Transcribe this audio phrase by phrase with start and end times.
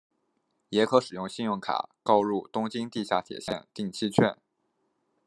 [0.69, 4.35] 也可使用信用卡购入东京地下铁线定期券。